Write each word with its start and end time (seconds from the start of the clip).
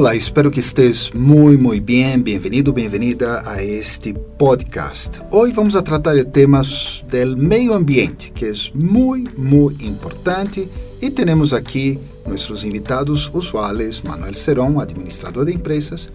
Olá, 0.00 0.14
espero 0.14 0.50
que 0.50 0.60
estés 0.60 1.14
muy 1.14 1.58
muy 1.58 1.78
bien. 1.78 2.24
Bem-vindo, 2.24 2.72
bem-vinda 2.72 3.42
a 3.44 3.60
este 3.60 4.14
podcast. 4.14 5.18
Hoy 5.30 5.52
vamos 5.52 5.76
a 5.76 5.84
tratar 5.84 6.14
de 6.14 6.24
temas 6.24 7.04
del 7.10 7.36
meio 7.36 7.74
ambiente, 7.74 8.32
que 8.34 8.48
es 8.48 8.72
muy 8.74 9.28
muy 9.36 9.76
importante. 9.80 10.70
E 11.02 11.10
temos 11.10 11.52
aqui 11.52 11.98
nossos 12.26 12.64
invitados 12.64 13.30
usuais, 13.34 14.02
Manuel 14.02 14.34
Serón, 14.34 14.80
administrador 14.80 15.44
de 15.44 15.52
empresas, 15.52 16.08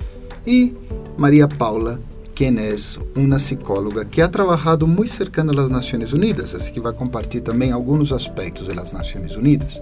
e 0.47 0.73
Maria 1.15 1.47
Paula, 1.47 1.99
quem 2.33 2.57
é 2.57 2.75
uma 3.15 3.35
psicóloga 3.35 4.03
que 4.03 4.19
ha 4.19 4.27
trabalhado 4.27 4.87
muito 4.87 5.11
cercana 5.11 5.53
às 5.61 5.69
Nações 5.69 6.11
Unidas, 6.11 6.55
assim 6.55 6.73
que 6.73 6.79
vai 6.79 6.91
compartilhar 6.91 7.43
também 7.43 7.71
alguns 7.71 8.11
aspectos 8.11 8.67
das 8.67 8.91
Nações 8.91 9.35
Unidas. 9.35 9.79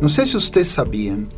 Não 0.00 0.08
sei 0.08 0.26
se 0.26 0.32
vocês 0.32 0.66
sabiam 0.66 1.28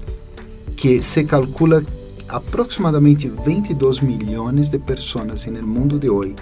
que 0.83 1.01
se 1.01 1.23
calcula 1.23 1.81
aproximadamente 2.29 3.29
22 3.29 4.01
milhões 4.01 4.69
de 4.69 4.81
pessoas 4.81 5.47
no 5.47 5.65
mundo 5.65 5.97
de 5.97 6.11
hoje 6.11 6.35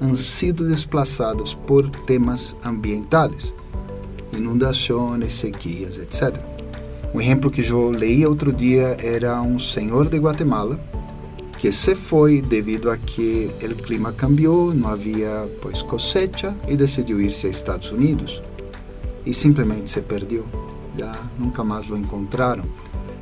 han 0.00 0.16
sido 0.16 0.68
desplazadas 0.68 1.52
por 1.66 1.90
temas 2.06 2.54
ambientales, 2.64 3.52
inundações, 4.32 5.32
sequias, 5.32 5.98
etc. 5.98 6.40
Um 7.12 7.20
exemplo 7.20 7.50
que 7.50 7.68
eu 7.68 7.90
leí 7.90 8.24
outro 8.24 8.52
dia 8.52 8.96
era 9.02 9.42
um 9.42 9.58
senhor 9.58 10.08
de 10.08 10.18
Guatemala 10.18 10.78
que 11.58 11.72
se 11.72 11.96
foi 11.96 12.40
devido 12.40 12.92
a 12.92 12.96
que 12.96 13.50
o 13.60 13.74
clima 13.82 14.12
cambiou, 14.12 14.72
não 14.72 14.90
havia 14.90 15.48
pois 15.60 15.82
cosecha 15.82 16.54
e 16.68 16.76
decidiu 16.76 17.20
ir-se 17.20 17.48
a 17.48 17.50
Estados 17.50 17.90
Unidos 17.90 18.40
e 19.26 19.34
simplesmente 19.34 19.90
se 19.90 20.00
perdeu. 20.02 20.46
Já 20.96 21.12
nunca 21.36 21.64
mais 21.64 21.90
o 21.90 21.96
encontraram. 21.96 22.62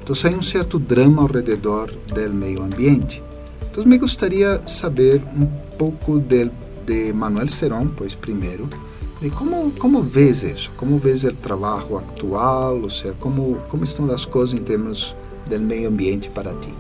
Então, 0.09 0.31
hay 0.31 0.37
um 0.37 0.43
certo 0.43 0.79
drama 0.79 1.23
ao 1.23 1.27
redor 1.27 1.91
do 1.91 2.31
meio 2.33 2.63
ambiente. 2.63 3.21
Então, 3.69 3.85
me 3.85 3.99
gostaria 3.99 4.63
saber 4.65 5.21
um 5.37 5.45
pouco 5.77 6.21
de, 6.21 6.49
de 6.87 7.13
Manuel 7.13 7.49
Serón, 7.49 7.89
pois 7.89 8.15
primeiro, 8.15 8.69
de 9.21 9.31
como 9.31 9.73
como 9.73 10.01
vês 10.03 10.45
isso, 10.45 10.71
como 10.77 10.97
vês 10.99 11.25
o 11.25 11.33
trabalho 11.33 11.99
atual, 11.99 12.83
ou 12.83 12.89
seja, 12.89 13.17
como 13.19 13.57
como 13.69 13.83
estão 13.83 14.09
as 14.13 14.25
coisas 14.25 14.55
em 14.55 14.63
termos 14.63 15.13
do 15.51 15.59
meio 15.59 15.89
ambiente 15.89 16.31
para 16.31 16.55
ti. 16.55 16.73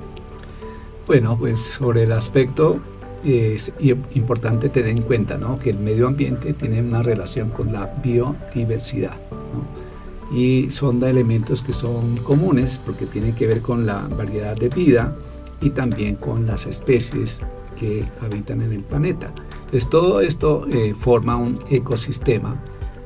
Bueno, 1.04 1.36
pues 1.36 1.58
sobre 1.58 2.04
el 2.04 2.12
aspecto 2.12 2.80
es 3.24 3.72
importante 4.14 4.68
tener 4.68 4.90
en 4.90 5.02
cuenta 5.02 5.36
¿no? 5.36 5.58
que 5.58 5.70
el 5.70 5.78
medio 5.78 6.06
ambiente 6.06 6.52
tiene 6.52 6.80
una 6.80 7.02
relación 7.02 7.48
con 7.48 7.72
la 7.72 7.86
biodiversidad. 7.86 9.16
¿no? 9.52 9.95
Y 10.32 10.70
son 10.70 11.02
elementos 11.02 11.62
que 11.62 11.72
son 11.72 12.16
comunes 12.18 12.80
porque 12.84 13.06
tienen 13.06 13.34
que 13.34 13.46
ver 13.46 13.60
con 13.60 13.86
la 13.86 14.08
variedad 14.08 14.56
de 14.56 14.68
vida 14.68 15.16
y 15.60 15.70
también 15.70 16.16
con 16.16 16.46
las 16.46 16.66
especies 16.66 17.40
que 17.76 18.04
habitan 18.20 18.60
en 18.60 18.72
el 18.72 18.82
planeta. 18.82 19.32
Entonces 19.66 19.88
todo 19.88 20.20
esto 20.20 20.66
eh, 20.70 20.94
forma 20.94 21.36
un 21.36 21.58
ecosistema 21.70 22.60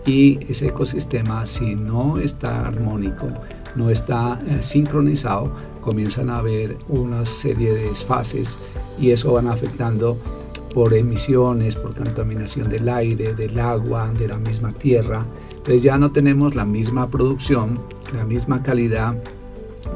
y 0.06 0.38
ese 0.48 0.68
ecosistema 0.68 1.46
si 1.46 1.74
no 1.74 2.18
está 2.18 2.66
armónico, 2.66 3.28
no 3.76 3.90
está 3.90 4.38
eh, 4.46 4.62
sincronizado, 4.62 5.52
comienzan 5.80 6.30
a 6.30 6.36
haber 6.36 6.76
una 6.88 7.26
serie 7.26 7.72
de 7.72 7.88
desfases 7.88 8.56
y 8.98 9.10
eso 9.10 9.32
van 9.32 9.48
afectando 9.48 10.16
por 10.74 10.94
emisiones, 10.94 11.76
por 11.76 11.94
contaminación 11.94 12.68
del 12.68 12.88
aire, 12.88 13.34
del 13.34 13.58
agua, 13.58 14.12
de 14.18 14.28
la 14.28 14.38
misma 14.38 14.70
tierra, 14.72 15.26
entonces 15.50 15.82
ya 15.82 15.96
no 15.96 16.10
tenemos 16.10 16.54
la 16.54 16.64
misma 16.64 17.08
producción, 17.08 17.78
la 18.14 18.24
misma 18.24 18.62
calidad 18.62 19.14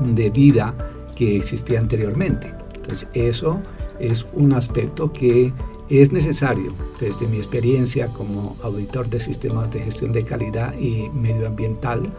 de 0.00 0.30
vida 0.30 0.74
que 1.17 1.36
existía 1.36 1.80
anteriormente. 1.80 2.52
Entonces 2.74 3.08
eso 3.14 3.61
es 3.98 4.27
un 4.34 4.52
aspecto 4.52 5.13
que 5.13 5.52
es 5.89 6.13
necesario 6.13 6.73
desde 6.98 7.27
mi 7.27 7.36
experiencia 7.36 8.08
como 8.08 8.57
auditor 8.63 9.08
de 9.08 9.20
sistemas 9.20 9.70
de 9.73 9.80
gestión 9.80 10.13
de 10.13 10.24
calidad 10.24 10.74
y 10.79 11.08
medioambiental 11.11 12.11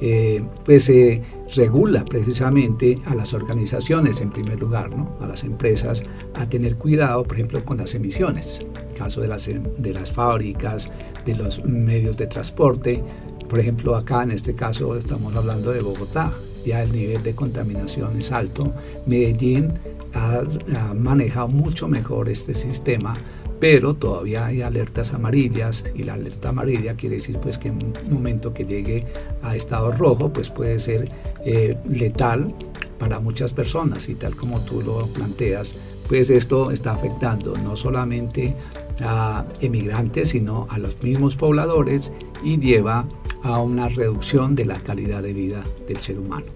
eh, 0.00 0.44
pues 0.64 0.84
se 0.84 1.22
regula 1.54 2.04
precisamente 2.04 2.94
a 3.06 3.14
las 3.14 3.32
organizaciones 3.34 4.20
en 4.20 4.30
primer 4.30 4.58
lugar, 4.58 4.94
¿no? 4.96 5.16
a 5.20 5.26
las 5.26 5.44
empresas, 5.44 6.02
a 6.34 6.48
tener 6.48 6.76
cuidado, 6.76 7.22
por 7.22 7.36
ejemplo, 7.36 7.64
con 7.64 7.78
las 7.78 7.94
emisiones, 7.94 8.60
en 8.60 8.94
caso 8.94 9.20
de 9.20 9.28
las, 9.28 9.48
de 9.48 9.92
las 9.92 10.12
fábricas, 10.12 10.90
de 11.24 11.34
los 11.34 11.64
medios 11.64 12.16
de 12.16 12.26
transporte. 12.26 13.02
Por 13.48 13.58
ejemplo, 13.58 13.94
acá 13.94 14.22
en 14.24 14.32
este 14.32 14.54
caso 14.54 14.96
estamos 14.96 15.34
hablando 15.34 15.70
de 15.70 15.80
Bogotá, 15.80 16.32
ya 16.64 16.82
el 16.82 16.92
nivel 16.92 17.22
de 17.22 17.34
contaminación 17.34 18.18
es 18.18 18.32
alto. 18.32 18.64
Medellín 19.06 19.72
ha, 20.16 20.94
manejado 20.94 21.48
mucho 21.48 21.88
mejor 21.88 22.28
este 22.28 22.54
sistema 22.54 23.14
pero 23.58 23.94
todavía 23.94 24.46
hay 24.46 24.60
alertas 24.60 25.14
amarillas 25.14 25.84
y 25.94 26.02
la 26.02 26.14
alerta 26.14 26.50
amarilla 26.50 26.94
quiere 26.94 27.16
decir 27.16 27.38
pues 27.38 27.56
que 27.56 27.68
en 27.68 27.76
un 27.76 28.12
momento 28.12 28.52
que 28.52 28.64
llegue 28.64 29.06
a 29.42 29.56
estado 29.56 29.92
rojo 29.92 30.30
pues 30.32 30.50
puede 30.50 30.78
ser 30.78 31.08
eh, 31.44 31.76
letal 31.88 32.54
para 32.98 33.18
muchas 33.18 33.54
personas 33.54 34.08
y 34.08 34.14
tal 34.14 34.36
como 34.36 34.60
tú 34.60 34.82
lo 34.82 35.06
planteas 35.06 35.74
pues 36.08 36.30
esto 36.30 36.70
está 36.70 36.92
afectando 36.92 37.56
no 37.56 37.76
solamente 37.76 38.54
a 39.02 39.44
emigrantes 39.60 40.30
sino 40.30 40.66
a 40.70 40.78
los 40.78 41.02
mismos 41.02 41.36
pobladores 41.36 42.12
y 42.44 42.58
lleva 42.58 43.06
a 43.46 43.60
una 43.60 43.88
reducción 43.88 44.54
de 44.54 44.64
la 44.64 44.80
calidad 44.80 45.22
de 45.22 45.32
vida 45.32 45.64
del 45.86 46.00
ser 46.00 46.18
humano. 46.18 46.46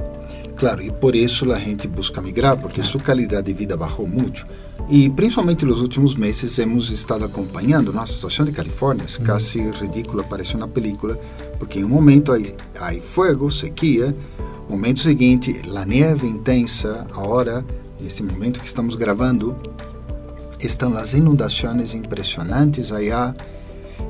Claro, 0.56 0.82
e 0.82 0.90
por 0.90 1.16
isso 1.16 1.50
a 1.52 1.58
gente 1.58 1.88
busca 1.88 2.20
migrar, 2.20 2.60
porque 2.60 2.82
sua 2.82 3.00
qualidade 3.00 3.46
de 3.46 3.54
vida 3.54 3.76
baixou 3.76 4.06
muito. 4.06 4.44
E 4.90 5.08
principalmente 5.08 5.64
nos 5.64 5.80
últimos 5.80 6.16
meses 6.16 6.58
hemos 6.58 6.90
estado 6.90 7.24
acompanhando 7.24 7.92
nossa 7.92 8.12
situação 8.12 8.44
de 8.44 8.52
Califórnia, 8.52 9.06
é 9.06 9.24
quase 9.24 9.58
ridícula, 9.70 10.22
parece 10.22 10.56
uma 10.56 10.68
película, 10.68 11.18
porque 11.58 11.78
em 11.78 11.84
um 11.84 11.88
momento 11.88 12.32
há 12.32 12.92
fogo, 13.00 13.50
sequia, 13.50 14.14
momento 14.68 15.00
seguinte, 15.00 15.62
a 15.74 15.86
neve 15.86 16.26
intensa, 16.26 17.06
agora, 17.12 17.64
nesse 18.00 18.22
momento 18.22 18.60
que 18.60 18.66
estamos 18.66 18.96
gravando, 18.96 19.56
estão 20.58 20.94
as 20.98 21.14
inundações 21.14 21.94
impressionantes 21.94 22.92
allá, 22.92 23.34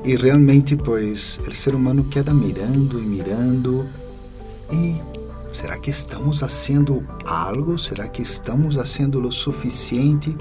e 0.05 0.17
realmente, 0.17 0.77
pois, 0.77 1.41
o 1.47 1.55
ser 1.55 1.75
humano 1.75 2.05
queda 2.05 2.33
mirando 2.33 2.99
e 2.99 3.03
mirando, 3.03 3.87
e 4.73 5.11
Será 5.53 5.79
que 5.79 5.91
estamos 5.91 6.41
fazendo 6.41 7.05
algo? 7.25 7.77
Será 7.77 8.09
que 8.09 8.23
estamos 8.23 8.77
fazendo 8.77 9.21
o 9.21 9.33
suficiente? 9.33 10.35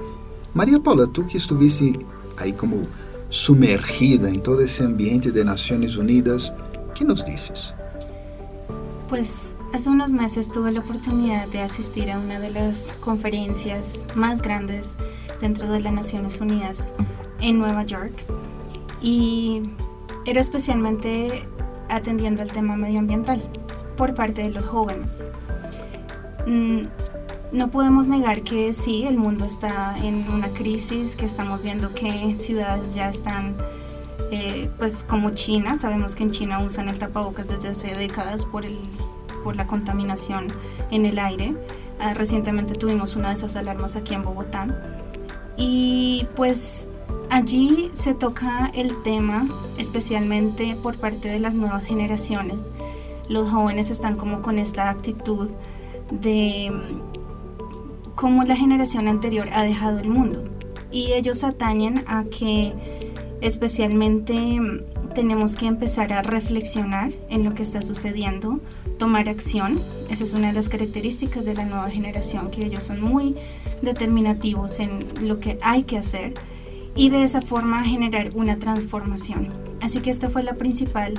Maria 0.54 0.78
Paula, 0.78 1.06
tu 1.06 1.26
que 1.26 1.36
estuviste 1.36 1.98
aí 2.36 2.52
como 2.52 2.82
sumergida 3.28 4.30
em 4.30 4.38
todo 4.38 4.62
esse 4.62 4.82
ambiente 4.82 5.30
de 5.30 5.44
Nações 5.44 5.96
Unidas, 5.96 6.52
¿qué 6.94 7.04
nos 7.04 7.24
dices? 7.24 7.74
Pues 9.08 9.52
hace 9.72 9.88
unos 9.88 10.10
meses 10.10 10.48
tuve 10.48 10.70
la 10.72 10.80
oportunidad 10.80 11.48
de 11.48 11.60
asistir 11.60 12.10
a 12.10 12.18
una 12.18 12.38
de 12.38 12.50
las 12.50 12.96
conferencias 13.00 14.06
más 14.14 14.42
grandes 14.42 14.96
dentro 15.40 15.68
de 15.68 15.80
Naciones 15.90 16.40
Unidas 16.40 16.94
en 17.40 17.58
Nueva 17.58 17.82
York 17.82 18.24
y 19.00 19.62
era 20.26 20.40
especialmente 20.40 21.46
atendiendo 21.88 22.42
al 22.42 22.52
tema 22.52 22.76
medioambiental 22.76 23.42
por 23.96 24.14
parte 24.14 24.42
de 24.42 24.50
los 24.50 24.64
jóvenes. 24.64 25.24
Mm, 26.46 26.82
no 27.52 27.70
podemos 27.70 28.06
negar 28.06 28.42
que 28.42 28.72
sí, 28.72 29.04
el 29.04 29.18
mundo 29.18 29.44
está 29.44 29.96
en 29.98 30.28
una 30.30 30.48
crisis, 30.48 31.16
que 31.16 31.26
estamos 31.26 31.62
viendo 31.62 31.90
que 31.90 32.34
ciudades 32.34 32.94
ya 32.94 33.08
están, 33.08 33.56
eh, 34.30 34.70
pues 34.78 35.04
como 35.08 35.30
China, 35.30 35.76
sabemos 35.76 36.14
que 36.14 36.22
en 36.22 36.30
China 36.30 36.60
usan 36.60 36.88
el 36.88 36.98
tapabocas 36.98 37.48
desde 37.48 37.68
hace 37.68 37.94
décadas 37.94 38.46
por, 38.46 38.64
el, 38.64 38.78
por 39.42 39.56
la 39.56 39.66
contaminación 39.66 40.46
en 40.90 41.06
el 41.06 41.18
aire. 41.18 41.54
Ah, 41.98 42.14
recientemente 42.14 42.74
tuvimos 42.74 43.16
una 43.16 43.28
de 43.28 43.34
esas 43.34 43.56
alarmas 43.56 43.96
aquí 43.96 44.14
en 44.14 44.22
Bogotá. 44.22 44.66
Y 45.56 46.26
pues 46.36 46.88
allí 47.30 47.90
se 47.92 48.14
toca 48.14 48.70
el 48.74 49.02
tema, 49.02 49.48
especialmente 49.78 50.76
por 50.82 50.96
parte 50.96 51.28
de 51.28 51.38
las 51.38 51.54
nuevas 51.54 51.84
generaciones, 51.84 52.72
los 53.28 53.48
jóvenes 53.48 53.90
están 53.90 54.16
como 54.16 54.42
con 54.42 54.58
esta 54.58 54.90
actitud 54.90 55.50
de 56.10 56.70
mm, 56.70 58.14
cómo 58.16 58.44
la 58.44 58.56
generación 58.56 59.08
anterior 59.08 59.48
ha 59.52 59.62
dejado 59.62 59.98
el 60.00 60.08
mundo. 60.08 60.42
Y 60.90 61.12
ellos 61.12 61.44
atañen 61.44 62.04
a 62.08 62.24
que 62.24 62.74
especialmente 63.40 64.34
mm, 64.34 65.14
tenemos 65.14 65.54
que 65.54 65.66
empezar 65.66 66.12
a 66.12 66.22
reflexionar 66.22 67.12
en 67.28 67.44
lo 67.44 67.54
que 67.54 67.62
está 67.62 67.82
sucediendo, 67.82 68.60
tomar 68.98 69.28
acción. 69.28 69.80
Esa 70.10 70.24
es 70.24 70.32
una 70.32 70.48
de 70.48 70.54
las 70.54 70.68
características 70.68 71.44
de 71.44 71.54
la 71.54 71.64
nueva 71.64 71.88
generación, 71.90 72.50
que 72.50 72.66
ellos 72.66 72.82
son 72.82 73.00
muy 73.00 73.36
determinativos 73.82 74.80
en 74.80 75.06
lo 75.28 75.38
que 75.38 75.58
hay 75.62 75.84
que 75.84 75.98
hacer 75.98 76.34
y 76.94 77.10
de 77.10 77.22
esa 77.22 77.40
forma 77.40 77.84
generar 77.84 78.30
una 78.34 78.58
transformación. 78.58 79.48
Así 79.80 80.00
que 80.00 80.10
esta 80.10 80.28
fue 80.28 80.42
la 80.42 80.54
principal 80.54 81.14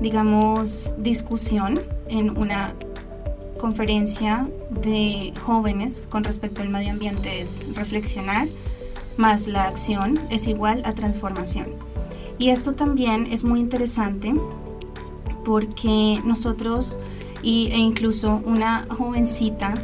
digamos, 0.00 0.94
discusión 0.98 1.80
en 2.08 2.36
una 2.36 2.74
conferencia 3.58 4.48
de 4.82 5.32
jóvenes 5.44 6.06
con 6.10 6.24
respecto 6.24 6.62
al 6.62 6.70
medio 6.70 6.90
ambiente 6.90 7.40
es 7.40 7.60
reflexionar 7.74 8.48
más 9.16 9.46
la 9.46 9.64
acción 9.64 10.18
es 10.30 10.48
igual 10.48 10.82
a 10.86 10.92
transformación. 10.92 11.66
Y 12.38 12.50
esto 12.50 12.72
también 12.72 13.28
es 13.30 13.44
muy 13.44 13.60
interesante 13.60 14.34
porque 15.44 16.20
nosotros 16.24 16.98
y, 17.42 17.70
e 17.72 17.76
incluso 17.76 18.40
una 18.44 18.86
jovencita 18.88 19.74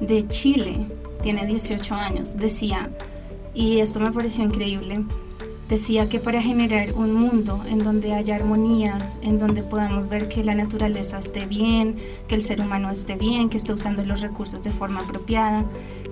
de 0.00 0.26
Chile, 0.28 0.86
tiene 1.22 1.46
18 1.46 1.94
años, 1.94 2.36
decía, 2.36 2.90
y 3.54 3.78
esto 3.78 4.00
me 4.00 4.12
pareció 4.12 4.44
increíble, 4.44 5.04
decía 5.68 6.08
que 6.08 6.20
para 6.20 6.42
generar 6.42 6.92
un 6.94 7.14
mundo 7.14 7.62
en 7.68 7.78
donde 7.78 8.12
haya 8.12 8.36
armonía, 8.36 8.98
en 9.22 9.38
donde 9.38 9.62
podamos 9.62 10.08
ver 10.08 10.28
que 10.28 10.44
la 10.44 10.54
naturaleza 10.54 11.18
esté 11.18 11.46
bien, 11.46 11.96
que 12.28 12.34
el 12.34 12.42
ser 12.42 12.60
humano 12.60 12.90
esté 12.90 13.14
bien, 13.14 13.48
que 13.48 13.56
esté 13.56 13.72
usando 13.72 14.04
los 14.04 14.20
recursos 14.20 14.62
de 14.62 14.70
forma 14.70 15.00
apropiada, 15.00 15.64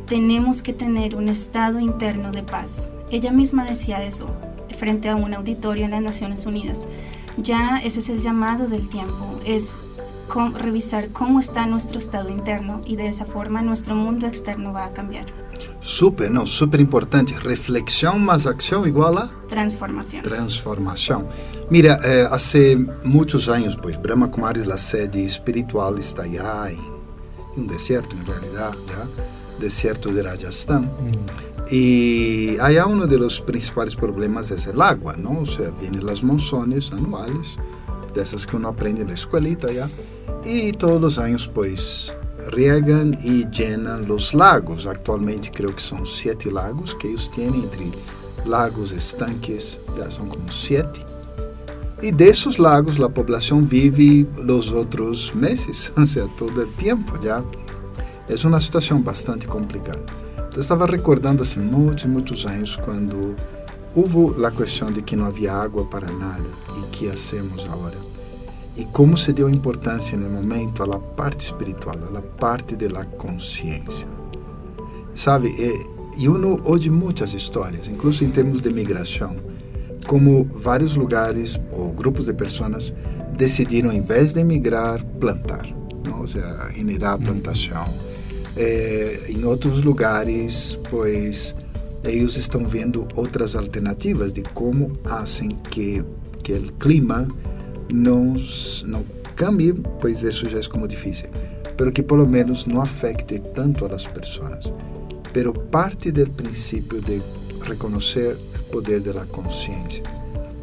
tenemos 0.07 0.63
que 0.63 0.73
tener 0.73 1.17
un 1.17 1.29
estado 1.29 1.81
interno 1.81 2.33
de 2.33 2.43
paz. 2.43 2.91
Ella 3.11 3.33
misma 3.33 3.65
decía 3.65 4.03
eso 4.03 4.27
frente 4.83 5.09
a 5.09 5.15
un 5.15 5.33
auditorio 5.33 5.85
en 5.85 5.93
las 5.93 6.03
Naciones 6.03 6.45
Unidas. 6.45 6.89
Ya 7.37 7.81
ese 7.85 8.01
es 8.01 8.09
el 8.09 8.21
llamado 8.21 8.67
del 8.67 8.89
tiempo, 8.89 9.41
es 9.45 9.77
revisar 10.55 11.11
cómo 11.11 11.41
está 11.41 11.67
nuestro 11.67 11.99
estado 11.99 12.31
interno 12.31 12.81
y 12.87 12.97
de 12.97 13.07
esa 13.07 13.27
forma 13.27 13.63
nuestro 13.63 13.95
mundo 13.95 14.27
externo 14.27 14.73
va 14.73 14.87
a 14.87 14.93
cambiar. 14.93 15.27
Súper, 15.81 16.31
no, 16.31 16.47
súper 16.47 16.81
importante. 16.81 17.39
Reflexión 17.39 18.25
más 18.25 18.47
acción 18.47 18.87
igual 18.87 19.19
a 19.19 19.31
transformación. 19.49 20.23
Transformación. 20.23 21.27
Mira, 21.71 21.99
eh, 22.05 22.27
hace 22.31 22.77
muchos 23.05 23.49
años, 23.49 23.77
pues 23.81 24.01
Brahma 24.01 24.31
Kumaris, 24.31 24.67
la 24.67 24.79
sede 24.79 25.25
espiritual, 25.25 25.99
está 25.99 26.23
allá 26.23 26.71
en, 26.71 26.79
un 27.57 27.67
desierto, 27.67 28.17
en 28.17 28.27
realidad, 28.27 28.73
ya, 28.87 29.07
desierto 29.61 30.13
de 30.13 30.23
Rajasthan. 30.23 30.85
Mm. 30.85 31.53
Y 31.71 32.59
allá 32.59 32.87
uno 32.87 33.07
de 33.07 33.19
los 33.19 33.41
principales 33.41 33.97
problemas 33.97 34.51
es 34.51 34.67
el 34.67 34.81
agua, 34.81 35.15
¿no? 35.17 35.41
O 35.41 35.47
sea, 35.47 35.71
vienen 35.81 36.05
las 36.05 36.23
monzones 36.23 36.93
anuales, 36.93 37.57
de 38.15 38.23
esas 38.23 38.47
que 38.47 38.57
uno 38.57 38.69
aprende 38.69 39.03
en 39.03 39.09
la 39.09 39.15
escuelita 39.15 39.71
ya, 39.73 39.89
y 40.45 40.73
todos 40.73 41.01
los 41.01 41.19
años, 41.19 41.51
pues, 41.53 42.15
riegan 42.51 43.19
y 43.23 43.49
llenan 43.51 44.07
los 44.07 44.35
lagos. 44.35 44.87
Actualmente 44.87 45.51
creo 45.51 45.75
que 45.75 45.81
son 45.81 46.07
siete 46.07 46.51
lagos 46.51 46.95
que 47.01 47.09
ellos 47.09 47.31
tienen 47.31 47.63
entre 47.63 47.91
lagos, 48.45 48.93
estanques, 48.93 49.79
ya 49.97 50.11
son 50.11 50.29
como 50.29 50.51
siete. 50.51 51.01
Y 52.03 52.11
de 52.11 52.31
esos 52.31 52.59
lagos 52.59 52.99
la 52.99 53.09
población 53.09 53.67
vive 53.69 54.27
los 54.43 54.73
otros 54.73 55.33
meses, 55.35 55.93
o 55.97 56.07
sea, 56.07 56.27
todo 56.39 56.63
el 56.63 56.69
tiempo 56.75 57.15
ya. 57.23 57.43
Es 58.29 58.45
una 58.45 58.61
situación 58.61 59.05
bastante 59.05 59.47
complicada. 59.47 60.01
Yo 60.55 60.61
estaba 60.61 60.87
recordando 60.87 61.43
hace 61.43 61.61
muchos, 61.61 62.09
muchos 62.09 62.47
años 62.47 62.77
cuando 62.85 63.19
hubo 63.95 64.35
la 64.39 64.51
cuestión 64.51 64.95
de 64.95 65.03
que 65.03 65.17
no 65.17 65.27
había 65.27 65.61
agua 65.61 65.89
para 65.89 66.11
nada 66.13 66.45
y 66.79 66.97
qué 66.97 67.11
hacemos 67.13 67.69
ahora 67.69 67.97
e 68.77 68.85
como 68.87 69.17
se 69.17 69.33
deu 69.33 69.51
importância 69.51 70.17
no 70.17 70.29
momento 70.31 70.83
à 70.83 70.99
parte 70.99 71.47
espiritual, 71.47 71.97
à 72.17 72.23
parte 72.23 72.75
da 72.75 73.05
consciência. 73.05 74.09
Sabe, 75.15 75.49
e, 75.49 76.23
e 76.23 76.29
uno 76.29 76.61
ouve 76.65 76.89
muitas 76.89 77.35
histórias, 77.35 77.89
incluso 77.89 78.25
em 78.25 78.31
termos 78.31 78.61
de 78.61 78.71
migração, 78.71 79.37
como 80.07 80.45
vários 80.45 80.97
lugares 80.97 81.61
ou 81.71 81.93
grupos 81.93 82.27
de 82.27 82.33
pessoas 82.33 82.93
decidiram, 83.37 83.93
em 83.93 84.01
vez 84.01 84.33
de 84.33 84.41
emigrar, 84.41 85.05
plantar, 85.21 85.67
não? 86.05 86.21
ou 86.21 86.27
seja, 86.27 86.71
generar 86.75 87.19
plantação. 87.19 87.93
É, 88.57 89.27
em 89.29 89.45
outros 89.45 89.83
lugares, 89.83 90.79
pois, 90.91 91.55
eles 92.05 92.37
estão 92.37 92.67
vendo 92.67 93.07
outras 93.15 93.55
alternativas 93.55 94.33
de 94.33 94.43
como 94.43 94.93
fazem 95.05 95.51
que, 95.71 96.05
que 96.43 96.53
o 96.53 96.73
clima 96.75 97.29
não, 97.93 98.35
não 98.87 99.05
cambie, 99.37 99.75
pois 100.01 100.23
isso 100.23 100.49
já 100.49 100.59
é 100.59 100.63
como 100.63 100.89
difícil, 100.89 101.29
pero 101.77 101.93
que 101.93 102.03
pelo 102.03 102.27
menos 102.27 102.67
não 102.67 102.81
afecte 102.81 103.41
tanto 103.55 103.85
a 103.85 103.89
las 103.89 104.07
pessoas. 104.07 104.73
Pero 105.33 105.53
parte 105.53 106.11
do 106.11 106.29
princípio 106.31 107.01
de 107.01 107.23
reconhecer 107.63 108.37
o 108.37 108.73
poder 108.73 109.01
da 109.01 109.25
consciência. 109.27 110.03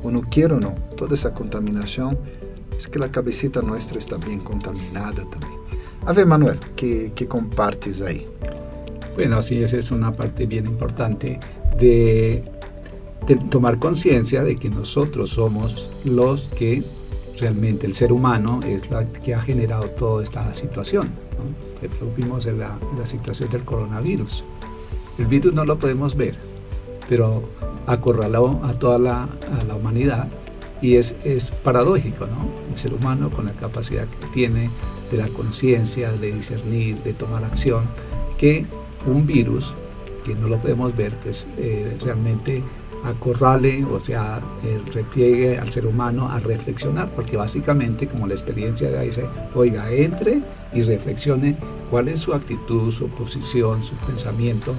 Uno 0.04 0.22
quiere 0.30 0.54
ou 0.54 0.60
não, 0.60 0.76
toda 0.96 1.14
essa 1.14 1.32
contaminação 1.32 2.12
é 2.72 2.90
que 2.90 3.04
a 3.04 3.10
cabecita 3.10 3.62
nossa 3.62 3.98
está 3.98 4.18
bem 4.18 4.40
contaminada 4.40 5.26
também. 5.26 5.60
A 6.06 6.14
ver, 6.14 6.26
Manuel, 6.26 6.58
que 6.76 7.26
compartes 7.28 8.02
aí? 8.02 8.26
Bueno, 9.20 9.42
sí, 9.42 9.62
esa 9.62 9.76
es 9.76 9.92
una 9.92 10.14
parte 10.14 10.46
bien 10.46 10.66
importante 10.66 11.42
de, 11.78 12.42
de 13.28 13.36
tomar 13.50 13.78
conciencia 13.78 14.46
de 14.46 14.56
que 14.56 14.70
nosotros 14.70 15.32
somos 15.32 15.90
los 16.06 16.48
que 16.48 16.84
realmente 17.40 17.88
el 17.88 17.94
ser 17.94 18.12
humano 18.12 18.60
es 18.66 18.90
la 18.92 19.06
que 19.06 19.34
ha 19.34 19.42
generado 19.42 19.90
toda 19.92 20.24
esta 20.24 20.54
situación. 20.54 21.10
vimos 22.16 22.46
en 22.46 22.60
la, 22.60 22.78
situación 23.06 23.50
del 23.50 23.64
coronavirus. 23.64 24.44
El 25.18 25.26
virus 25.26 25.54
no 25.54 25.66
lo 25.66 25.78
podemos 25.78 26.16
ver, 26.16 26.36
pero 27.08 27.44
acorraló 27.88 28.62
a 28.64 28.74
toda 28.74 28.98
la, 28.98 29.24
a 29.24 29.64
la 29.68 29.76
humanidad 29.76 30.28
y 30.82 30.96
es, 30.96 31.16
es, 31.24 31.52
paradójico, 31.52 32.26
¿no? 32.26 32.48
El 32.70 32.78
ser 32.78 32.94
humano 32.94 33.30
con 33.30 33.46
la 33.46 33.54
capacidad 33.54 34.08
que 34.08 34.28
tiene 34.28 34.70
de 35.12 35.18
la 35.18 35.28
conciencia, 35.30 36.12
de 36.12 36.32
discernir, 36.32 37.02
de 37.04 37.14
tomar 37.14 37.44
acción, 37.44 37.84
que 38.38 38.66
un 39.06 39.26
virus 39.26 39.74
que 40.24 40.36
no 40.36 40.48
lo 40.48 40.58
podemos 40.58 40.96
ver, 40.96 41.16
pues 41.18 41.48
eh, 41.58 41.98
realmente 42.02 42.64
acorrale, 43.04 43.84
o 43.86 44.00
sea, 44.00 44.42
eh, 44.64 44.82
repliegue 44.94 45.58
al 45.58 45.72
ser 45.72 45.86
humano 45.86 46.30
a 46.30 46.40
reflexionar, 46.40 47.10
porque 47.16 47.38
básicamente, 47.38 48.08
como 48.08 48.28
la 48.28 48.34
experiencia 48.34 48.90
dice, 49.02 49.26
oiga, 49.56 49.92
entre 49.92 50.42
y 50.74 50.82
reflexione 50.84 51.56
cuál 51.90 52.10
es 52.10 52.20
su 52.20 52.34
actitud, 52.34 52.92
su 52.92 53.08
posición, 53.10 53.82
su 53.84 53.96
pensamiento 53.96 54.74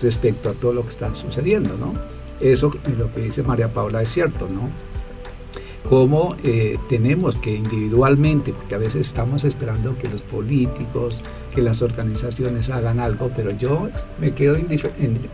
respecto 0.00 0.50
a 0.50 0.52
todo 0.52 0.72
lo 0.72 0.82
que 0.82 0.90
está 0.90 1.14
sucediendo, 1.14 1.76
¿no? 1.76 1.92
Eso 2.40 2.70
lo 2.98 3.12
que 3.12 3.20
dice 3.20 3.42
María 3.42 3.72
Paula 3.72 4.02
es 4.02 4.10
cierto, 4.10 4.48
¿no? 4.48 4.68
Cómo 5.88 6.36
eh, 6.44 6.76
tenemos 6.88 7.36
que 7.36 7.54
individualmente, 7.54 8.52
porque 8.52 8.74
a 8.74 8.78
veces 8.78 9.08
estamos 9.08 9.44
esperando 9.44 9.96
que 9.98 10.08
los 10.08 10.22
políticos, 10.22 11.22
que 11.54 11.60
las 11.60 11.82
organizaciones 11.82 12.70
hagan 12.70 13.00
algo, 13.00 13.30
pero 13.34 13.50
yo 13.50 13.88
me 14.20 14.32
quedo 14.32 14.56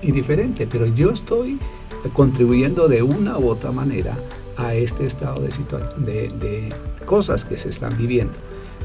indiferente, 0.02 0.66
pero 0.66 0.86
yo 0.86 1.10
estoy 1.10 1.58
contribuyendo 2.12 2.88
de 2.88 3.02
una 3.02 3.38
u 3.38 3.48
otra 3.48 3.70
manera 3.72 4.16
a 4.56 4.74
este 4.74 5.06
estado 5.06 5.40
de, 5.40 5.50
de, 5.98 6.28
de 6.38 6.74
cosas 7.04 7.44
que 7.44 7.56
se 7.56 7.70
están 7.70 7.96
viviendo. 7.96 8.34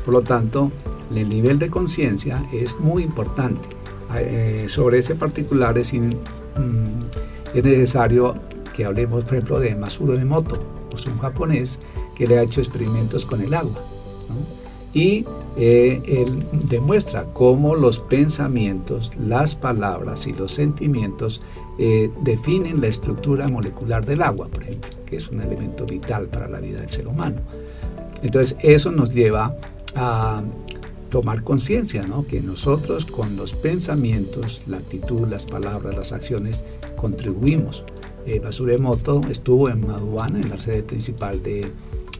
Por 0.05 0.13
lo 0.13 0.21
tanto, 0.21 0.71
el 1.13 1.29
nivel 1.29 1.59
de 1.59 1.69
conciencia 1.69 2.45
es 2.51 2.79
muy 2.79 3.03
importante. 3.03 3.69
Eh, 4.17 4.65
sobre 4.67 4.99
ese 4.99 5.15
particular 5.15 5.77
es, 5.77 5.93
mm, 5.93 6.13
es, 7.53 7.63
necesario 7.63 8.35
que 8.75 8.85
hablemos, 8.85 9.23
por 9.23 9.35
ejemplo, 9.35 9.59
de 9.59 9.75
Masuro 9.75 10.17
Emoto, 10.17 10.59
pues 10.89 11.05
un 11.05 11.17
japonés 11.19 11.79
que 12.15 12.27
le 12.27 12.37
ha 12.37 12.43
hecho 12.43 12.61
experimentos 12.61 13.25
con 13.25 13.41
el 13.41 13.53
agua. 13.53 13.81
Y 14.93 15.25
eh, 15.57 16.01
él 16.05 16.43
demuestra 16.67 17.25
cómo 17.33 17.75
los 17.75 17.99
pensamientos, 17.99 19.11
las 19.19 19.55
palabras 19.55 20.27
y 20.27 20.33
los 20.33 20.51
sentimientos 20.51 21.41
eh, 21.79 22.11
definen 22.21 22.81
la 22.81 22.87
estructura 22.87 23.47
molecular 23.47 24.05
del 24.05 24.21
agua, 24.21 24.47
por 24.47 24.63
ejemplo, 24.63 24.91
que 25.05 25.15
es 25.15 25.27
un 25.29 25.41
elemento 25.41 25.85
vital 25.85 26.27
para 26.27 26.47
la 26.47 26.59
vida 26.59 26.77
del 26.77 26.89
ser 26.89 27.07
humano. 27.07 27.37
Entonces 28.21 28.55
eso 28.61 28.91
nos 28.91 29.13
lleva 29.13 29.55
a 29.95 30.43
tomar 31.09 31.43
conciencia, 31.43 32.07
¿no? 32.07 32.25
que 32.25 32.41
nosotros 32.41 33.05
con 33.05 33.35
los 33.35 33.53
pensamientos, 33.53 34.63
la 34.65 34.77
actitud, 34.77 35.27
las 35.27 35.45
palabras, 35.45 35.95
las 35.95 36.11
acciones, 36.11 36.65
contribuimos. 36.95 37.83
Eh, 38.25 38.39
Basuremoto 38.39 39.21
estuvo 39.29 39.69
en 39.69 39.85
Madhuana, 39.85 40.39
en 40.39 40.49
la 40.49 40.59
sede 40.59 40.81
principal 40.81 41.43
de, 41.43 41.71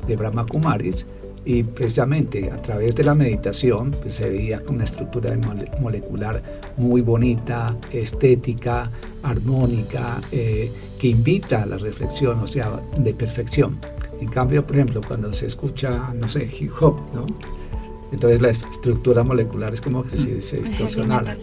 de 0.07 0.15
Brahma 0.15 0.45
Kumaris, 0.45 1.07
y 1.45 1.63
precisamente 1.63 2.51
a 2.51 2.61
través 2.61 2.95
de 2.95 3.03
la 3.03 3.15
meditación 3.15 3.91
pues, 4.01 4.15
se 4.15 4.29
veía 4.29 4.61
una 4.67 4.85
estructura 4.85 5.37
molecular 5.79 6.41
muy 6.77 7.01
bonita, 7.01 7.75
estética, 7.91 8.89
armónica, 9.23 10.21
eh, 10.31 10.71
que 10.99 11.07
invita 11.07 11.63
a 11.63 11.65
la 11.65 11.77
reflexión, 11.77 12.39
o 12.39 12.47
sea, 12.47 12.79
de 12.97 13.13
perfección. 13.13 13.77
En 14.21 14.27
cambio, 14.29 14.65
por 14.65 14.77
ejemplo, 14.77 15.01
cuando 15.05 15.33
se 15.33 15.47
escucha, 15.47 16.13
no 16.13 16.29
sé, 16.29 16.49
hip 16.59 16.71
hop, 16.79 17.01
¿no? 17.13 17.25
Entonces 18.11 18.41
la 18.41 18.49
estructura 18.49 19.23
molecular 19.23 19.73
es 19.73 19.81
como 19.81 20.03
que 20.03 20.19
se, 20.19 20.41
se 20.41 20.57
distorsionara. 20.57 21.35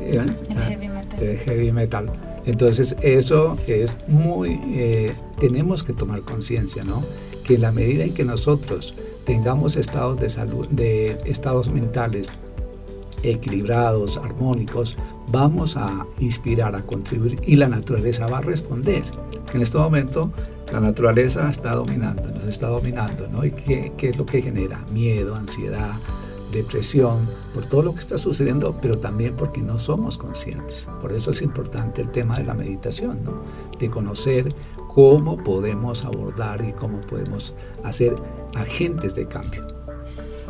¿Eh? 0.00 0.20
El 0.50 0.58
heavy 0.58 0.88
metal. 0.88 1.22
El 1.22 1.38
heavy 1.38 1.72
metal. 1.72 2.12
Entonces 2.44 2.96
eso 3.02 3.56
es 3.66 3.96
muy, 4.08 4.60
eh, 4.68 5.14
tenemos 5.38 5.82
que 5.82 5.92
tomar 5.92 6.22
conciencia, 6.22 6.82
¿no? 6.82 7.04
Que 7.44 7.54
en 7.54 7.62
la 7.62 7.72
medida 7.72 8.04
en 8.04 8.14
que 8.14 8.24
nosotros 8.24 8.94
tengamos 9.28 9.76
estados 9.76 10.18
de 10.18 10.30
salud, 10.30 10.66
de 10.68 11.20
estados 11.26 11.68
mentales 11.70 12.30
equilibrados, 13.22 14.16
armónicos, 14.16 14.96
vamos 15.30 15.76
a 15.76 16.06
inspirar, 16.18 16.74
a 16.74 16.80
contribuir 16.80 17.38
y 17.46 17.56
la 17.56 17.68
naturaleza 17.68 18.26
va 18.26 18.38
a 18.38 18.40
responder. 18.40 19.02
En 19.52 19.60
este 19.60 19.76
momento 19.76 20.32
la 20.72 20.80
naturaleza 20.80 21.50
está 21.50 21.74
dominando, 21.74 22.22
nos 22.22 22.44
está 22.44 22.68
dominando, 22.68 23.28
¿no? 23.28 23.44
¿Y 23.44 23.50
qué, 23.50 23.92
qué 23.98 24.08
es 24.08 24.16
lo 24.16 24.24
que 24.24 24.40
genera? 24.40 24.82
Miedo, 24.94 25.34
ansiedad, 25.34 25.96
depresión, 26.50 27.28
por 27.52 27.66
todo 27.66 27.82
lo 27.82 27.92
que 27.92 28.00
está 28.00 28.16
sucediendo, 28.16 28.78
pero 28.80 28.98
también 28.98 29.36
porque 29.36 29.60
no 29.60 29.78
somos 29.78 30.16
conscientes. 30.16 30.88
Por 31.02 31.12
eso 31.12 31.32
es 31.32 31.42
importante 31.42 32.00
el 32.00 32.10
tema 32.10 32.38
de 32.38 32.44
la 32.44 32.54
meditación, 32.54 33.22
¿no? 33.24 33.42
de 33.78 33.90
conocer 33.90 34.54
cómo 34.98 35.36
podemos 35.36 36.04
abordar 36.04 36.60
y 36.60 36.72
cómo 36.72 37.00
podemos 37.02 37.54
hacer 37.84 38.16
agentes 38.56 39.14
de 39.14 39.28
cambio. 39.28 39.64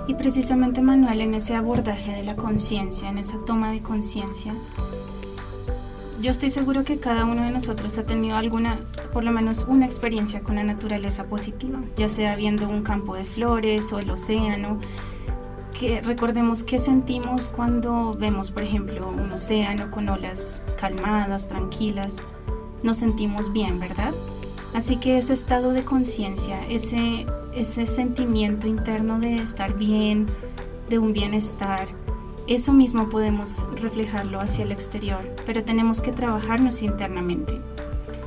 Y 0.06 0.14
precisamente 0.14 0.80
Manuel, 0.80 1.20
en 1.20 1.34
ese 1.34 1.54
abordaje 1.54 2.12
de 2.12 2.22
la 2.22 2.34
conciencia, 2.34 3.10
en 3.10 3.18
esa 3.18 3.36
toma 3.44 3.72
de 3.72 3.82
conciencia, 3.82 4.54
yo 6.22 6.30
estoy 6.30 6.48
seguro 6.48 6.82
que 6.82 6.98
cada 6.98 7.26
uno 7.26 7.42
de 7.42 7.50
nosotros 7.50 7.98
ha 7.98 8.06
tenido 8.06 8.38
alguna, 8.38 8.78
por 9.12 9.22
lo 9.22 9.32
menos 9.32 9.66
una 9.68 9.84
experiencia 9.84 10.40
con 10.40 10.56
la 10.56 10.64
naturaleza 10.64 11.24
positiva, 11.24 11.82
ya 11.98 12.08
sea 12.08 12.34
viendo 12.34 12.70
un 12.70 12.82
campo 12.82 13.16
de 13.16 13.26
flores 13.26 13.92
o 13.92 13.98
el 13.98 14.10
océano, 14.10 14.80
que 15.78 16.00
recordemos 16.00 16.64
qué 16.64 16.78
sentimos 16.78 17.50
cuando 17.54 18.12
vemos, 18.18 18.50
por 18.50 18.62
ejemplo, 18.62 19.10
un 19.10 19.30
océano 19.30 19.90
con 19.90 20.08
olas 20.08 20.62
calmadas, 20.80 21.48
tranquilas. 21.48 22.24
Nos 22.82 22.96
sentimos 22.96 23.52
bien, 23.52 23.78
¿verdad? 23.78 24.14
Así 24.74 24.96
que 24.96 25.18
ese 25.18 25.34
estado 25.34 25.72
de 25.72 25.84
conciencia, 25.84 26.60
ese, 26.68 27.26
ese 27.54 27.86
sentimiento 27.86 28.66
interno 28.66 29.18
de 29.18 29.36
estar 29.36 29.74
bien, 29.74 30.26
de 30.88 30.98
un 30.98 31.12
bienestar, 31.12 31.88
eso 32.46 32.72
mismo 32.72 33.10
podemos 33.10 33.66
reflejarlo 33.80 34.40
hacia 34.40 34.64
el 34.64 34.72
exterior, 34.72 35.20
pero 35.44 35.64
tenemos 35.64 36.00
que 36.00 36.12
trabajarnos 36.12 36.82
internamente. 36.82 37.60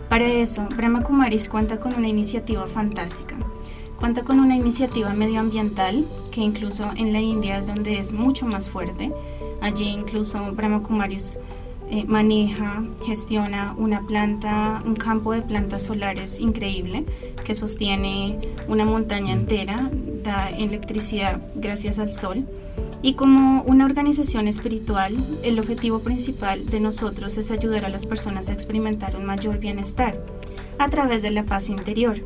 Para 0.10 0.25
eso, 0.25 0.67
Brahma 0.75 1.01
Kumaris 1.01 1.50
cuenta 1.50 1.79
con 1.79 1.95
una 1.95 2.07
iniciativa 2.07 2.67
fantástica. 2.67 3.36
Cuenta 4.00 4.24
con 4.24 4.39
una 4.39 4.55
iniciativa 4.55 5.13
medioambiental 5.13 6.05
que 6.31 6.41
incluso 6.41 6.91
en 6.98 7.13
la 7.13 7.19
India 7.19 7.57
es 7.57 7.67
donde 7.67 8.00
es 8.00 8.12
mucho 8.13 8.45
más 8.45 8.69
fuerte. 8.69 9.12
Allí 9.62 9.89
incluso 9.89 10.51
Brahma 10.53 10.83
Kumaris 10.83 11.39
eh, 11.93 12.05
maneja, 12.05 12.86
gestiona 13.05 13.75
una 13.77 14.07
planta, 14.07 14.81
un 14.86 14.95
campo 14.95 15.33
de 15.33 15.41
plantas 15.41 15.83
solares 15.83 16.39
increíble 16.39 17.03
que 17.43 17.53
sostiene 17.53 18.39
una 18.69 18.86
montaña 18.86 19.33
entera, 19.33 19.89
da 20.24 20.50
electricidad 20.51 21.41
gracias 21.55 22.00
al 22.00 22.13
sol. 22.13 22.45
Y 23.01 23.15
como 23.15 23.63
una 23.63 23.83
organización 23.83 24.48
espiritual, 24.48 25.17
el 25.43 25.60
objetivo 25.60 26.00
principal 26.00 26.65
de 26.67 26.79
nosotros 26.79 27.38
es 27.38 27.51
ayudar 27.51 27.83
a 27.83 27.89
las 27.89 28.05
personas 28.05 28.50
a 28.50 28.53
experimentar 28.53 29.17
un 29.17 29.25
mayor 29.25 29.57
bienestar 29.57 30.17
a 30.77 30.88
través 30.88 31.21
de 31.21 31.31
la 31.31 31.43
paz 31.43 31.69
interior 31.69 32.21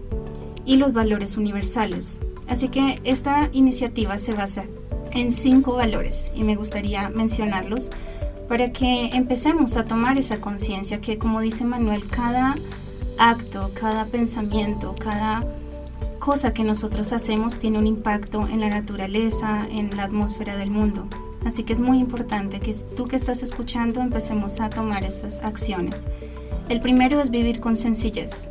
y 0.63 0.75
los 0.75 0.93
valores 0.93 1.37
universales. 1.37 2.19
Así 2.47 2.69
que 2.69 3.01
esta 3.03 3.49
iniciativa 3.51 4.19
se 4.19 4.33
basa 4.33 4.65
en 5.11 5.31
cinco 5.31 5.73
valores 5.73 6.31
y 6.35 6.43
me 6.43 6.55
gustaría 6.55 7.09
mencionarlos 7.09 7.89
para 8.47 8.67
que 8.67 9.07
empecemos 9.07 9.77
a 9.77 9.85
tomar 9.85 10.17
esa 10.17 10.39
conciencia 10.39 11.01
que, 11.01 11.17
como 11.17 11.41
dice 11.41 11.63
Manuel, 11.63 12.07
cada 12.07 12.55
acto, 13.17 13.71
cada 13.73 14.05
pensamiento, 14.05 14.95
cada 14.99 15.39
cosa 16.19 16.53
que 16.53 16.63
nosotros 16.63 17.13
hacemos 17.13 17.59
tiene 17.59 17.79
un 17.79 17.87
impacto 17.87 18.47
en 18.47 18.59
la 18.59 18.69
naturaleza, 18.69 19.67
en 19.69 19.95
la 19.95 20.03
atmósfera 20.03 20.57
del 20.57 20.71
mundo. 20.71 21.07
Así 21.45 21.63
que 21.63 21.73
es 21.73 21.79
muy 21.79 21.99
importante 21.99 22.59
que 22.59 22.73
tú 22.95 23.05
que 23.05 23.15
estás 23.15 23.43
escuchando 23.43 24.01
empecemos 24.01 24.59
a 24.59 24.69
tomar 24.69 25.05
esas 25.05 25.43
acciones. 25.43 26.07
El 26.69 26.81
primero 26.81 27.21
es 27.21 27.29
vivir 27.29 27.59
con 27.59 27.75
sencillez 27.75 28.49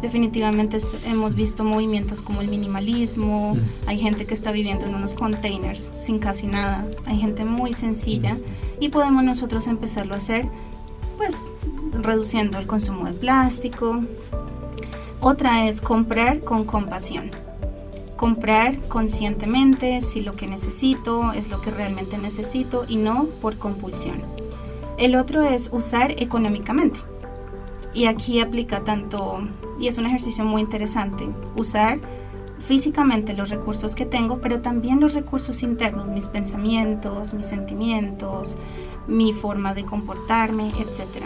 definitivamente 0.00 0.78
hemos 1.06 1.34
visto 1.34 1.64
movimientos 1.64 2.22
como 2.22 2.40
el 2.40 2.48
minimalismo, 2.48 3.54
mm. 3.54 3.88
hay 3.88 3.98
gente 3.98 4.26
que 4.26 4.34
está 4.34 4.52
viviendo 4.52 4.86
en 4.86 4.94
unos 4.94 5.14
containers 5.14 5.92
sin 5.96 6.18
casi 6.18 6.46
nada, 6.46 6.86
hay 7.06 7.18
gente 7.18 7.44
muy 7.44 7.74
sencilla 7.74 8.34
mm. 8.34 8.40
y 8.80 8.88
podemos 8.88 9.24
nosotros 9.24 9.66
empezarlo 9.66 10.14
a 10.14 10.18
hacer 10.18 10.48
pues 11.16 11.50
reduciendo 11.92 12.58
el 12.58 12.66
consumo 12.66 13.06
de 13.06 13.12
plástico. 13.12 14.02
Otra 15.20 15.66
es 15.66 15.80
comprar 15.80 16.40
con 16.40 16.64
compasión. 16.64 17.30
Comprar 18.16 18.80
conscientemente 18.88 20.00
si 20.00 20.20
lo 20.20 20.32
que 20.32 20.46
necesito 20.46 21.32
es 21.32 21.50
lo 21.50 21.60
que 21.60 21.70
realmente 21.70 22.16
necesito 22.18 22.84
y 22.88 22.96
no 22.96 23.24
por 23.40 23.56
compulsión. 23.56 24.22
El 24.98 25.16
otro 25.16 25.42
es 25.42 25.68
usar 25.72 26.12
económicamente 26.22 26.98
y 27.92 28.06
aquí 28.06 28.40
aplica 28.40 28.84
tanto, 28.84 29.40
y 29.78 29.88
es 29.88 29.98
un 29.98 30.06
ejercicio 30.06 30.44
muy 30.44 30.62
interesante, 30.62 31.28
usar 31.54 32.00
físicamente 32.60 33.32
los 33.32 33.50
recursos 33.50 33.94
que 33.94 34.06
tengo, 34.06 34.40
pero 34.40 34.60
también 34.60 35.00
los 35.00 35.14
recursos 35.14 35.62
internos, 35.62 36.08
mis 36.08 36.26
pensamientos, 36.26 37.32
mis 37.32 37.46
sentimientos, 37.46 38.56
mi 39.06 39.32
forma 39.32 39.72
de 39.74 39.84
comportarme, 39.84 40.70
etc. 40.70 41.24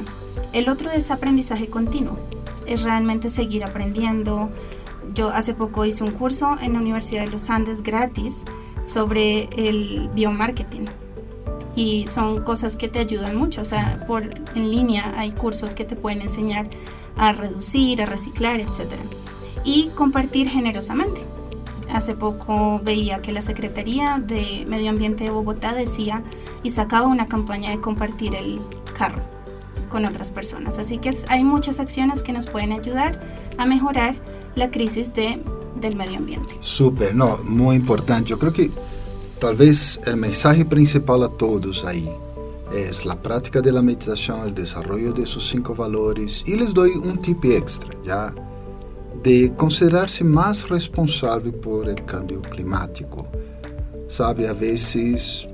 El 0.52 0.68
otro 0.68 0.90
es 0.90 1.10
aprendizaje 1.10 1.68
continuo, 1.68 2.18
es 2.66 2.82
realmente 2.82 3.30
seguir 3.30 3.64
aprendiendo. 3.64 4.50
Yo 5.14 5.30
hace 5.30 5.54
poco 5.54 5.84
hice 5.84 6.04
un 6.04 6.12
curso 6.12 6.56
en 6.60 6.74
la 6.74 6.80
Universidad 6.80 7.24
de 7.24 7.30
los 7.30 7.48
Andes 7.48 7.82
gratis 7.82 8.44
sobre 8.84 9.48
el 9.56 10.10
biomarketing 10.14 10.86
y 11.74 12.06
son 12.08 12.42
cosas 12.42 12.76
que 12.76 12.88
te 12.88 12.98
ayudan 12.98 13.36
mucho. 13.36 13.62
O 13.62 13.64
sea, 13.64 14.04
por 14.06 14.24
en 14.54 14.70
línea 14.70 15.14
hay 15.18 15.30
cursos 15.30 15.74
que 15.74 15.84
te 15.84 15.96
pueden 15.96 16.20
enseñar 16.20 16.68
a 17.16 17.32
reducir, 17.32 18.02
a 18.02 18.06
reciclar, 18.06 18.60
etc. 18.60 18.94
Y 19.64 19.88
compartir 19.94 20.48
generosamente. 20.48 21.22
Hace 21.92 22.14
poco 22.14 22.80
veía 22.84 23.20
que 23.20 23.32
la 23.32 23.42
Secretaría 23.42 24.22
de 24.24 24.64
Medio 24.68 24.90
Ambiente 24.90 25.24
de 25.24 25.30
Bogotá 25.30 25.74
decía 25.74 26.22
y 26.62 26.70
sacaba 26.70 27.08
una 27.08 27.26
campaña 27.26 27.70
de 27.70 27.80
compartir 27.80 28.36
el 28.36 28.60
carro 28.96 29.22
con 29.88 30.04
otras 30.04 30.30
personas. 30.30 30.78
Así 30.78 30.98
que 30.98 31.10
hay 31.28 31.42
muchas 31.42 31.80
acciones 31.80 32.22
que 32.22 32.32
nos 32.32 32.46
pueden 32.46 32.72
ayudar 32.72 33.20
a 33.58 33.66
mejorar 33.66 34.14
la 34.54 34.70
crisis 34.70 35.14
de, 35.14 35.42
del 35.80 35.96
medio 35.96 36.18
ambiente. 36.18 36.54
Súper, 36.60 37.14
no, 37.14 37.38
muy 37.42 37.74
importante. 37.74 38.30
Yo 38.30 38.38
creo 38.38 38.52
que 38.52 38.70
Talvez 39.40 39.98
o 40.06 40.16
mensaje 40.16 40.66
principal 40.66 41.22
a 41.22 41.28
todos 41.28 41.86
aí 42.70 42.84
é 42.84 43.10
a 43.10 43.16
prática 43.16 43.60
da 43.60 43.82
meditação, 43.82 44.46
o 44.46 44.50
desenvolvimento 44.50 45.22
de 45.22 45.28
seus 45.28 45.50
cinco 45.50 45.74
valores 45.74 46.42
e 46.46 46.54
les 46.54 46.72
dou 46.72 46.86
um 46.86 47.16
tip 47.16 47.44
extra, 47.44 47.96
já 48.04 48.32
de 49.22 49.50
considerar-se 49.50 50.24
mais 50.24 50.62
responsável 50.62 51.52
por 51.52 51.88
el 51.88 52.02
cambio 52.02 52.40
climático. 52.40 53.26
Sabe, 54.08 54.46
a 54.46 54.52
vezes 54.52 55.48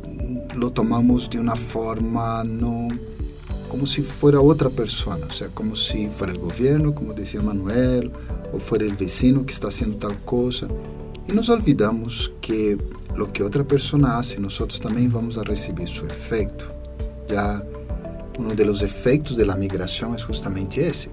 lo 0.54 0.70
tomamos 0.70 1.28
de 1.28 1.38
uma 1.38 1.56
forma 1.56 2.42
no 2.44 2.88
como 3.68 3.86
se 3.86 4.02
fuera 4.02 4.40
outra 4.40 4.70
pessoa, 4.70 5.18
ou 5.22 5.30
seja, 5.30 5.50
como 5.54 5.76
se 5.76 6.08
fuera 6.08 6.32
o 6.34 6.38
governo, 6.38 6.92
como 6.92 7.12
dizia 7.12 7.42
Manuel, 7.42 8.10
ou 8.52 8.60
fuera 8.60 8.86
o 8.86 8.94
vecino 8.94 9.44
que 9.44 9.52
está 9.52 9.68
haciendo 9.68 9.96
tal 9.98 10.14
coisa, 10.24 10.68
e 11.26 11.32
nos 11.32 11.48
olvidamos 11.48 12.32
que 12.40 12.78
lo 13.16 13.26
que 13.26 13.42
outra 13.42 13.64
pessoa 13.64 14.18
hace, 14.18 14.38
nós 14.40 14.56
também 14.78 15.08
vamos 15.08 15.36
a 15.36 15.42
receber 15.42 15.88
seu 15.88 16.06
efeito. 16.06 16.75
Já 17.28 17.60
um 18.38 18.54
dos 18.54 18.82
efeitos 18.82 19.36
da 19.36 19.56
migração 19.56 20.14
é 20.14 20.18
justamente 20.18 20.80
esse. 20.80 21.08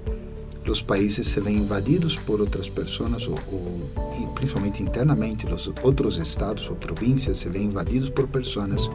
Os 0.67 0.82
países 0.82 1.27
se 1.27 1.41
veem 1.41 1.58
invadidos 1.58 2.15
por 2.15 2.39
outras 2.39 2.70
pessoas, 2.70 3.27
ou 3.27 3.38
principalmente 4.34 4.82
internamente, 4.82 5.46
os 5.46 5.70
outros 5.82 6.17
estados 6.17 6.70
ou 6.70 6.75
províncias 6.75 7.39
se 7.39 7.50
veem 7.50 7.65
invadidos 7.65 8.10
por 8.10 8.27
pessoas 8.27 8.89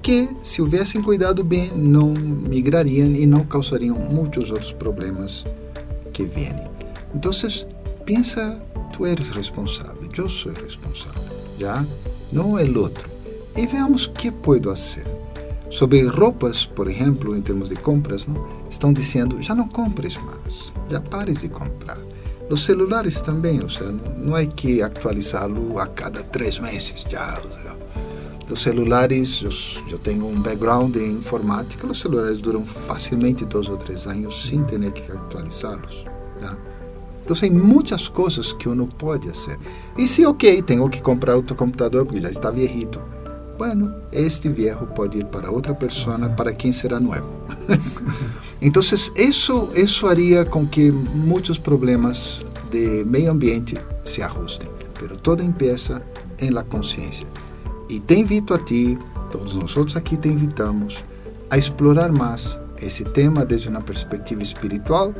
que, 0.00 0.28
se 0.42 0.60
houvessem 0.60 1.00
cuidado 1.00 1.44
bem, 1.44 1.70
não 1.76 2.12
migrariam 2.12 3.08
e 3.08 3.26
não 3.26 3.44
causariam 3.44 3.96
muitos 3.96 4.50
outros 4.50 4.72
problemas 4.72 5.44
que 6.12 6.24
vêm. 6.24 6.54
Então, 7.14 7.30
pensa, 8.04 8.60
tu 8.92 9.06
eres 9.06 9.30
responsável, 9.30 10.08
eu 10.16 10.28
sou 10.28 10.52
responsável, 10.52 11.22
já? 11.58 11.84
não 12.32 12.58
é 12.58 12.64
outro. 12.64 13.08
E 13.56 13.66
veamos 13.66 14.06
o 14.06 14.12
que 14.12 14.30
posso 14.30 14.62
fazer. 14.62 15.21
Sobre 15.72 16.06
roupas, 16.06 16.66
por 16.66 16.86
exemplo, 16.86 17.34
em 17.34 17.40
termos 17.40 17.70
de 17.70 17.76
compras, 17.76 18.26
não? 18.26 18.46
estão 18.68 18.92
dizendo 18.92 19.42
já 19.42 19.54
não 19.54 19.66
compres 19.66 20.18
mais, 20.18 20.70
já 20.90 21.00
pares 21.00 21.40
de 21.40 21.48
comprar. 21.48 21.96
Os 22.50 22.66
celulares 22.66 23.22
também, 23.22 23.62
ou 23.62 23.70
seja, 23.70 23.94
não 24.18 24.36
é 24.36 24.44
que 24.44 24.82
atualizá-lo 24.82 25.78
a 25.78 25.86
cada 25.86 26.22
três 26.22 26.58
meses, 26.58 27.06
já. 27.08 27.40
Os 28.50 28.60
celulares, 28.60 29.40
eu, 29.42 29.92
eu, 29.92 29.98
tenho 29.98 30.26
um 30.26 30.38
background 30.42 30.94
em 30.96 31.12
informática, 31.12 31.86
os 31.86 32.00
celulares 32.00 32.38
duram 32.42 32.66
facilmente 32.66 33.46
dois 33.46 33.66
ou 33.70 33.78
três 33.78 34.06
anos 34.06 34.46
sem 34.46 34.62
ter 34.64 34.78
que 34.92 35.10
atualizá-los. 35.10 36.04
Então, 37.24 37.34
tem 37.34 37.50
muitas 37.50 38.08
coisas 38.08 38.52
que 38.52 38.68
uno 38.68 38.86
pode 38.98 39.26
fazer. 39.28 39.58
E 39.96 40.06
se, 40.06 40.26
ok, 40.26 40.60
tenho 40.60 40.86
que 40.90 41.00
comprar 41.00 41.34
outro 41.34 41.56
computador 41.56 42.04
porque 42.04 42.20
já 42.20 42.28
está 42.28 42.50
viejito, 42.50 43.00
bueno, 43.58 43.94
este 44.10 44.48
viejo 44.48 44.86
puede 44.86 45.18
ir 45.18 45.26
para 45.26 45.50
otra 45.50 45.78
persona 45.78 46.34
para 46.34 46.52
quien 46.52 46.72
será 46.72 46.98
nuevo. 46.98 47.26
Entonces, 48.60 49.12
eso, 49.16 49.70
eso 49.74 50.08
haría 50.08 50.44
con 50.44 50.68
que 50.68 50.90
muchos 50.90 51.58
problemas 51.58 52.42
de 52.70 53.04
medio 53.04 53.30
ambiente 53.30 53.80
se 54.04 54.22
ajusten. 54.22 54.68
Pero 54.98 55.16
todo 55.16 55.42
empieza 55.42 56.02
en 56.38 56.54
la 56.54 56.64
conciencia. 56.64 57.26
Y 57.88 58.00
te 58.00 58.14
invito 58.14 58.54
a 58.54 58.64
ti, 58.64 58.98
todos 59.30 59.54
nosotros 59.54 59.96
aquí 59.96 60.16
te 60.16 60.28
invitamos 60.28 61.02
a 61.50 61.56
explorar 61.56 62.12
más 62.12 62.58
esse 62.78 63.04
tema 63.04 63.44
desde 63.44 63.68
uma 63.68 63.80
perspectiva 63.80 64.42
espiritual 64.42 65.14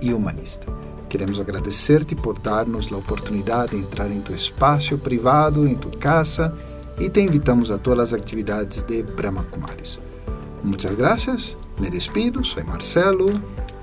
e 0.00 0.12
humanista. 0.12 0.66
Queremos 1.08 1.38
agradecer-te 1.38 2.16
por 2.16 2.40
dar-nos 2.42 2.90
a 2.90 2.96
oportunidade 2.96 3.72
de 3.72 3.78
entrar 3.78 4.10
em 4.10 4.20
tu 4.20 4.32
espaço 4.32 4.98
privado, 4.98 5.66
em 5.66 5.76
tu 5.76 5.90
casa 5.98 6.52
e 6.98 7.10
te 7.10 7.20
invitamos 7.20 7.70
a 7.70 7.78
todas 7.78 8.12
as 8.12 8.20
atividades 8.20 8.86
de 8.86 9.02
Brahma 9.02 9.44
Kumaris. 9.50 9.98
Muchas 10.62 10.96
gracias, 10.96 11.56
me 11.78 11.90
despido, 11.90 12.42
soy 12.42 12.64
Marcelo. 12.64 13.26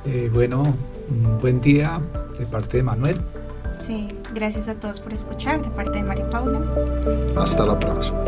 Eh, 0.05 0.29
bueno, 0.33 0.63
un 1.09 1.39
buen 1.39 1.61
día 1.61 2.01
de 2.39 2.45
parte 2.45 2.77
de 2.77 2.83
Manuel. 2.83 3.21
Sí, 3.85 4.09
gracias 4.33 4.67
a 4.67 4.75
todos 4.75 4.99
por 4.99 5.13
escuchar 5.13 5.61
de 5.61 5.69
parte 5.71 5.93
de 5.93 6.03
María 6.03 6.29
Paula. 6.29 6.61
Hasta 7.35 7.65
la 7.65 7.79
próxima. 7.79 8.23